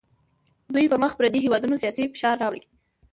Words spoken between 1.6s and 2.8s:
سیاسي فشار راوړي